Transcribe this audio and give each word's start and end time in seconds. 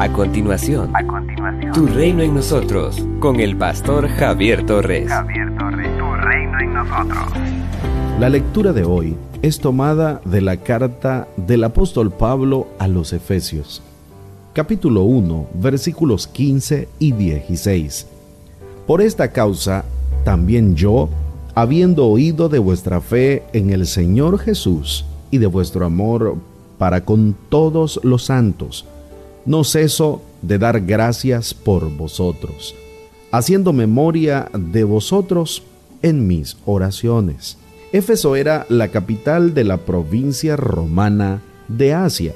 A 0.00 0.12
continuación, 0.12 0.90
a 0.92 1.06
continuación, 1.06 1.72
Tu 1.72 1.86
reino 1.86 2.20
en 2.24 2.34
nosotros, 2.34 3.00
con 3.20 3.38
el 3.38 3.56
pastor 3.56 4.08
Javier 4.08 4.66
Torres. 4.66 5.08
Javier 5.08 5.56
Torres, 5.56 5.88
Tu 5.96 6.14
reino 6.14 6.60
en 6.60 6.74
nosotros. 6.74 7.24
La 8.18 8.28
lectura 8.28 8.72
de 8.72 8.82
hoy 8.84 9.16
es 9.42 9.60
tomada 9.60 10.20
de 10.24 10.40
la 10.40 10.56
carta 10.56 11.28
del 11.36 11.62
apóstol 11.62 12.10
Pablo 12.10 12.66
a 12.80 12.88
los 12.88 13.12
Efesios, 13.12 13.82
capítulo 14.52 15.04
1, 15.04 15.46
versículos 15.54 16.26
15 16.26 16.88
y 16.98 17.12
16. 17.12 18.08
Por 18.88 19.00
esta 19.00 19.30
causa, 19.30 19.84
también 20.24 20.74
yo, 20.74 21.08
habiendo 21.54 22.06
oído 22.08 22.48
de 22.48 22.58
vuestra 22.58 23.00
fe 23.00 23.44
en 23.52 23.70
el 23.70 23.86
Señor 23.86 24.40
Jesús 24.40 25.06
y 25.30 25.38
de 25.38 25.46
vuestro 25.46 25.86
amor 25.86 26.36
para 26.78 27.04
con 27.04 27.36
todos 27.48 28.00
los 28.02 28.24
santos, 28.24 28.86
no 29.46 29.64
ceso 29.64 30.22
de 30.42 30.58
dar 30.58 30.80
gracias 30.80 31.54
por 31.54 31.90
vosotros, 31.90 32.74
haciendo 33.30 33.72
memoria 33.72 34.50
de 34.52 34.84
vosotros 34.84 35.62
en 36.02 36.26
mis 36.26 36.56
oraciones. 36.64 37.56
Éfeso 37.92 38.36
era 38.36 38.66
la 38.68 38.88
capital 38.88 39.54
de 39.54 39.64
la 39.64 39.78
provincia 39.78 40.56
romana 40.56 41.42
de 41.68 41.94
Asia, 41.94 42.32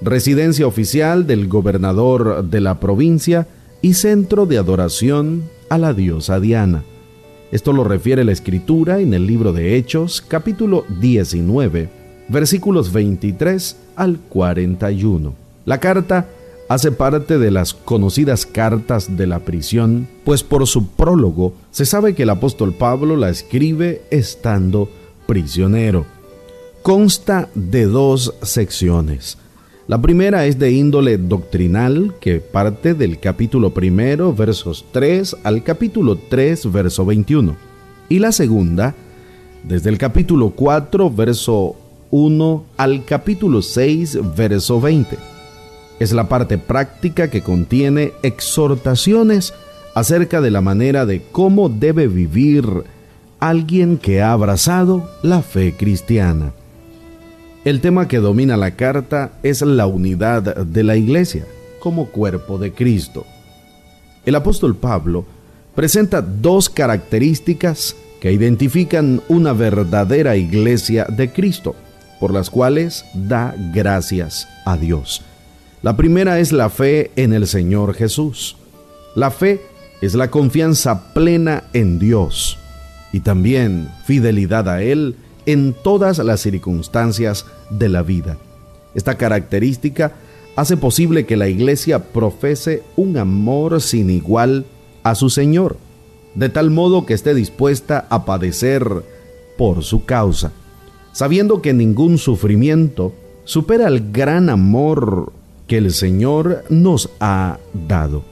residencia 0.00 0.66
oficial 0.66 1.26
del 1.26 1.48
gobernador 1.48 2.44
de 2.44 2.60
la 2.60 2.80
provincia 2.80 3.46
y 3.82 3.94
centro 3.94 4.46
de 4.46 4.58
adoración 4.58 5.44
a 5.68 5.78
la 5.78 5.94
diosa 5.94 6.40
Diana. 6.40 6.84
Esto 7.52 7.72
lo 7.72 7.84
refiere 7.84 8.24
la 8.24 8.32
escritura 8.32 8.98
en 9.00 9.14
el 9.14 9.26
libro 9.26 9.52
de 9.52 9.76
Hechos, 9.76 10.20
capítulo 10.20 10.84
19, 11.00 11.88
versículos 12.28 12.92
23 12.92 13.76
al 13.94 14.18
41. 14.18 15.32
La 15.64 15.78
carta 15.78 16.28
hace 16.68 16.90
parte 16.92 17.38
de 17.38 17.50
las 17.50 17.74
conocidas 17.74 18.46
cartas 18.46 19.16
de 19.16 19.26
la 19.26 19.40
prisión, 19.40 20.08
pues 20.24 20.42
por 20.42 20.66
su 20.66 20.88
prólogo 20.88 21.54
se 21.70 21.86
sabe 21.86 22.14
que 22.14 22.24
el 22.24 22.30
apóstol 22.30 22.74
Pablo 22.74 23.16
la 23.16 23.30
escribe 23.30 24.02
estando 24.10 24.88
prisionero. 25.26 26.06
Consta 26.82 27.48
de 27.54 27.86
dos 27.86 28.34
secciones. 28.42 29.38
La 29.88 30.02
primera 30.02 30.46
es 30.46 30.58
de 30.58 30.72
índole 30.72 31.16
doctrinal, 31.16 32.14
que 32.20 32.40
parte 32.40 32.94
del 32.94 33.20
capítulo 33.20 33.72
primero, 33.72 34.34
versos 34.34 34.84
3 34.90 35.36
al 35.44 35.62
capítulo 35.62 36.18
3, 36.28 36.72
verso 36.72 37.06
21. 37.06 37.54
Y 38.08 38.18
la 38.18 38.32
segunda, 38.32 38.94
desde 39.62 39.90
el 39.90 39.98
capítulo 39.98 40.50
4, 40.50 41.10
verso 41.10 41.76
1 42.10 42.64
al 42.76 43.04
capítulo 43.04 43.62
6, 43.62 44.18
verso 44.36 44.80
20 44.80 45.35
es 45.98 46.12
la 46.12 46.28
parte 46.28 46.58
práctica 46.58 47.30
que 47.30 47.42
contiene 47.42 48.12
exhortaciones 48.22 49.54
acerca 49.94 50.40
de 50.40 50.50
la 50.50 50.60
manera 50.60 51.06
de 51.06 51.22
cómo 51.32 51.68
debe 51.68 52.06
vivir 52.06 52.84
alguien 53.40 53.96
que 53.96 54.22
ha 54.22 54.32
abrazado 54.32 55.10
la 55.22 55.42
fe 55.42 55.74
cristiana. 55.76 56.52
El 57.64 57.80
tema 57.80 58.06
que 58.06 58.18
domina 58.18 58.56
la 58.56 58.72
carta 58.72 59.32
es 59.42 59.62
la 59.62 59.86
unidad 59.86 60.56
de 60.66 60.84
la 60.84 60.96
iglesia 60.96 61.46
como 61.80 62.06
cuerpo 62.08 62.58
de 62.58 62.72
Cristo. 62.72 63.26
El 64.24 64.34
apóstol 64.34 64.76
Pablo 64.76 65.24
presenta 65.74 66.20
dos 66.20 66.68
características 66.68 67.96
que 68.20 68.32
identifican 68.32 69.22
una 69.28 69.52
verdadera 69.52 70.36
iglesia 70.36 71.06
de 71.08 71.32
Cristo, 71.32 71.74
por 72.18 72.32
las 72.32 72.50
cuales 72.50 73.04
da 73.14 73.54
gracias 73.72 74.48
a 74.64 74.76
Dios. 74.76 75.22
La 75.86 75.96
primera 75.96 76.40
es 76.40 76.50
la 76.50 76.68
fe 76.68 77.12
en 77.14 77.32
el 77.32 77.46
Señor 77.46 77.94
Jesús. 77.94 78.56
La 79.14 79.30
fe 79.30 79.60
es 80.00 80.16
la 80.16 80.32
confianza 80.32 81.14
plena 81.14 81.62
en 81.74 82.00
Dios 82.00 82.58
y 83.12 83.20
también 83.20 83.88
fidelidad 84.04 84.68
a 84.68 84.82
Él 84.82 85.14
en 85.46 85.76
todas 85.84 86.18
las 86.18 86.40
circunstancias 86.40 87.46
de 87.70 87.88
la 87.88 88.02
vida. 88.02 88.36
Esta 88.96 89.16
característica 89.16 90.14
hace 90.56 90.76
posible 90.76 91.24
que 91.24 91.36
la 91.36 91.46
iglesia 91.46 92.02
profese 92.02 92.82
un 92.96 93.16
amor 93.16 93.80
sin 93.80 94.10
igual 94.10 94.66
a 95.04 95.14
su 95.14 95.30
Señor, 95.30 95.76
de 96.34 96.48
tal 96.48 96.70
modo 96.72 97.06
que 97.06 97.14
esté 97.14 97.32
dispuesta 97.32 98.08
a 98.10 98.24
padecer 98.24 99.04
por 99.56 99.84
su 99.84 100.04
causa, 100.04 100.50
sabiendo 101.12 101.62
que 101.62 101.72
ningún 101.72 102.18
sufrimiento 102.18 103.14
supera 103.44 103.86
el 103.86 104.10
gran 104.10 104.50
amor 104.50 105.32
que 105.66 105.78
el 105.78 105.92
Señor 105.92 106.64
nos 106.68 107.10
ha 107.20 107.58
dado. 107.88 108.22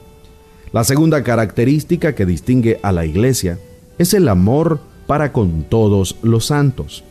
La 0.71 0.83
segunda 0.83 1.23
característica 1.23 2.15
que 2.15 2.25
distingue 2.25 2.79
a 2.83 2.91
la 2.91 3.05
iglesia 3.05 3.59
es 3.97 4.13
el 4.13 4.27
amor 4.27 4.79
para 5.07 5.31
con 5.31 5.63
todos 5.63 6.17
los 6.21 6.45
santos. 6.47 7.03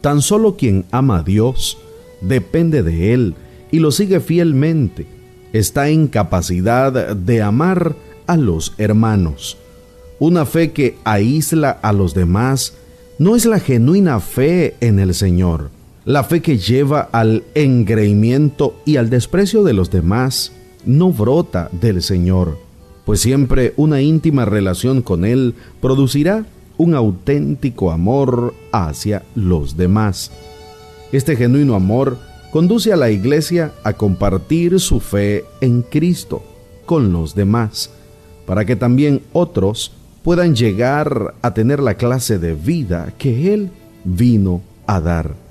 Tan 0.00 0.22
solo 0.22 0.56
quien 0.56 0.84
ama 0.90 1.18
a 1.18 1.22
Dios 1.22 1.78
depende 2.20 2.82
de 2.82 3.12
Él 3.12 3.34
y 3.70 3.80
lo 3.80 3.90
sigue 3.90 4.20
fielmente, 4.20 5.06
está 5.52 5.88
en 5.88 6.08
capacidad 6.08 7.16
de 7.16 7.42
amar 7.42 7.96
a 8.26 8.36
los 8.36 8.74
hermanos. 8.78 9.56
Una 10.18 10.46
fe 10.46 10.72
que 10.72 10.96
aísla 11.04 11.70
a 11.70 11.92
los 11.92 12.14
demás 12.14 12.74
no 13.18 13.36
es 13.36 13.46
la 13.46 13.60
genuina 13.60 14.20
fe 14.20 14.74
en 14.80 14.98
el 14.98 15.14
Señor. 15.14 15.70
La 16.06 16.22
fe 16.22 16.42
que 16.42 16.58
lleva 16.58 17.08
al 17.12 17.44
engreimiento 17.54 18.76
y 18.84 18.96
al 18.96 19.08
desprecio 19.08 19.64
de 19.64 19.72
los 19.72 19.90
demás 19.90 20.52
no 20.84 21.10
brota 21.10 21.70
del 21.72 22.02
Señor, 22.02 22.58
pues 23.06 23.20
siempre 23.20 23.72
una 23.78 24.02
íntima 24.02 24.44
relación 24.44 25.00
con 25.00 25.24
Él 25.24 25.54
producirá 25.80 26.44
un 26.76 26.94
auténtico 26.94 27.90
amor 27.90 28.52
hacia 28.70 29.22
los 29.34 29.78
demás. 29.78 30.30
Este 31.10 31.36
genuino 31.36 31.74
amor 31.74 32.18
conduce 32.50 32.92
a 32.92 32.96
la 32.96 33.10
iglesia 33.10 33.72
a 33.82 33.94
compartir 33.94 34.80
su 34.80 35.00
fe 35.00 35.46
en 35.62 35.80
Cristo 35.80 36.42
con 36.84 37.14
los 37.14 37.34
demás, 37.34 37.88
para 38.44 38.66
que 38.66 38.76
también 38.76 39.22
otros 39.32 39.92
puedan 40.22 40.54
llegar 40.54 41.32
a 41.40 41.54
tener 41.54 41.80
la 41.80 41.94
clase 41.94 42.38
de 42.38 42.54
vida 42.54 43.14
que 43.16 43.54
Él 43.54 43.70
vino 44.04 44.60
a 44.86 45.00
dar. 45.00 45.43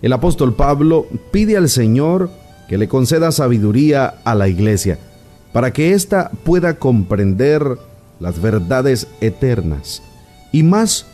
El 0.00 0.12
apóstol 0.12 0.54
Pablo 0.54 1.06
pide 1.32 1.56
al 1.56 1.68
Señor 1.68 2.30
que 2.68 2.78
le 2.78 2.88
conceda 2.88 3.32
sabiduría 3.32 4.14
a 4.24 4.34
la 4.34 4.48
iglesia 4.48 4.98
para 5.52 5.72
que 5.72 5.92
ésta 5.92 6.30
pueda 6.44 6.78
comprender 6.78 7.78
las 8.20 8.40
verdades 8.40 9.08
eternas 9.20 10.02
y 10.52 10.62
más 10.62 11.06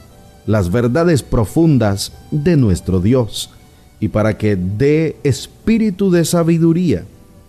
las 0.46 0.70
verdades 0.70 1.22
profundas 1.22 2.12
de 2.30 2.56
nuestro 2.56 3.00
Dios 3.00 3.50
y 4.00 4.08
para 4.08 4.36
que 4.36 4.56
dé 4.56 5.16
espíritu 5.24 6.10
de 6.10 6.26
sabiduría 6.26 7.04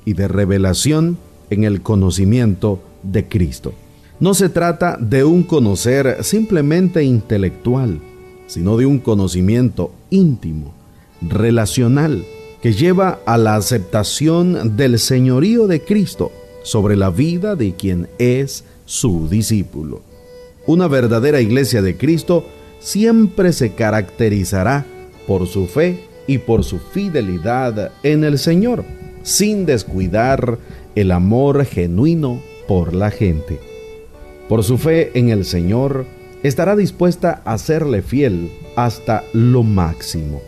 y 0.05 0.13
de 0.13 0.29
revelación 0.29 1.17
en 1.49 1.65
el 1.65 1.81
conocimiento 1.81 2.79
de 3.03 3.27
Cristo. 3.27 3.73
No 4.21 4.33
se 4.33 4.47
trata 4.47 4.97
de 4.97 5.25
un 5.25 5.43
conocer 5.43 6.23
simplemente 6.23 7.03
intelectual, 7.03 7.99
sino 8.47 8.77
de 8.77 8.85
un 8.85 8.99
conocimiento 8.99 9.91
íntimo 10.09 10.84
relacional 11.21 12.25
que 12.65 12.73
lleva 12.73 13.19
a 13.27 13.37
la 13.37 13.55
aceptación 13.57 14.75
del 14.75 14.97
señorío 14.97 15.67
de 15.67 15.81
Cristo 15.81 16.31
sobre 16.63 16.95
la 16.95 17.11
vida 17.11 17.55
de 17.55 17.75
quien 17.75 18.07
es 18.17 18.63
su 18.85 19.29
discípulo. 19.29 20.01
Una 20.65 20.87
verdadera 20.87 21.41
iglesia 21.41 21.83
de 21.83 21.95
Cristo 21.95 22.43
siempre 22.79 23.53
se 23.53 23.73
caracterizará 23.75 24.83
por 25.27 25.45
su 25.45 25.67
fe 25.67 26.05
y 26.25 26.39
por 26.39 26.63
su 26.63 26.79
fidelidad 26.79 27.91
en 28.01 28.23
el 28.23 28.39
Señor, 28.39 28.83
sin 29.21 29.67
descuidar 29.67 30.57
el 30.95 31.11
amor 31.11 31.65
genuino 31.65 32.41
por 32.67 32.95
la 32.95 33.11
gente. 33.11 33.59
Por 34.49 34.63
su 34.63 34.79
fe 34.79 35.11
en 35.13 35.29
el 35.29 35.45
Señor, 35.45 36.07
estará 36.41 36.75
dispuesta 36.75 37.43
a 37.45 37.59
serle 37.59 38.01
fiel 38.01 38.51
hasta 38.75 39.23
lo 39.33 39.61
máximo 39.61 40.41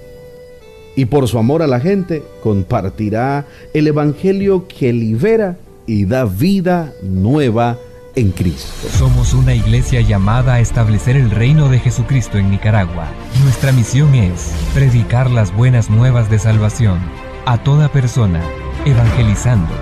y 0.97 1.05
por 1.05 1.27
su 1.27 1.37
amor 1.37 1.61
a 1.61 1.67
la 1.67 1.79
gente 1.79 2.23
compartirá 2.41 3.45
el 3.73 3.87
Evangelio 3.87 4.67
que 4.67 4.91
libera 4.91 5.55
y 5.85 6.05
da 6.05 6.25
vida 6.25 6.91
nueva 7.03 7.77
en 8.15 8.31
Cristo. 8.31 8.89
Somos 8.97 9.33
una 9.35 9.53
iglesia 9.53 10.01
llamada 10.01 10.55
a 10.55 10.59
establecer 10.59 11.15
el 11.15 11.29
reino 11.29 11.69
de 11.69 11.77
Jesucristo 11.77 12.39
en 12.39 12.49
Nicaragua. 12.49 13.05
Nuestra 13.43 13.71
misión 13.71 14.15
es 14.15 14.51
predicar 14.73 15.29
las 15.29 15.55
buenas 15.55 15.91
nuevas 15.91 16.31
de 16.31 16.39
salvación 16.39 16.97
a 17.45 17.63
toda 17.63 17.89
persona, 17.89 18.41
evangelizando, 18.83 19.73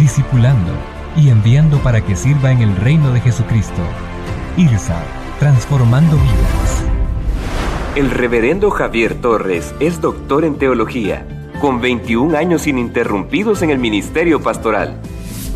discipulando 0.00 0.72
y 1.16 1.28
enviando 1.28 1.78
para 1.78 2.04
que 2.04 2.16
sirva 2.16 2.50
en 2.50 2.60
el 2.60 2.74
reino 2.74 3.12
de 3.12 3.20
Jesucristo. 3.20 3.82
IRSA, 4.56 5.00
transformando 5.38 6.16
vidas. 6.16 6.85
El 7.96 8.10
reverendo 8.10 8.70
Javier 8.70 9.14
Torres 9.22 9.74
es 9.80 10.02
doctor 10.02 10.44
en 10.44 10.56
teología, 10.56 11.26
con 11.62 11.80
21 11.80 12.36
años 12.36 12.66
ininterrumpidos 12.66 13.62
en 13.62 13.70
el 13.70 13.78
ministerio 13.78 14.42
pastoral. 14.42 15.00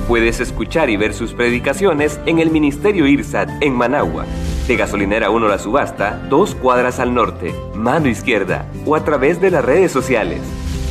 Puedes 0.09 0.41
escuchar 0.41 0.89
y 0.89 0.97
ver 0.97 1.13
sus 1.13 1.35
predicaciones 1.35 2.19
en 2.25 2.39
el 2.39 2.51
Ministerio 2.51 3.07
IRSAT 3.07 3.51
en 3.61 3.75
Managua, 3.75 4.25
de 4.67 4.75
Gasolinera 4.75 5.29
1 5.29 5.49
La 5.49 5.59
Subasta, 5.59 6.19
dos 6.31 6.55
cuadras 6.55 6.99
al 6.99 7.13
norte, 7.13 7.55
mano 7.75 8.09
izquierda, 8.09 8.65
o 8.87 8.97
a 8.97 9.05
través 9.05 9.39
de 9.43 9.51
las 9.51 9.63
redes 9.63 9.93
sociales. 9.93 10.41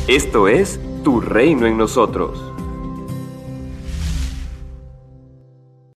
Esto 0.06 0.46
es 0.46 0.78
Tu 1.02 1.20
Reino 1.20 1.66
en 1.66 1.76
Nosotros. 1.76 2.49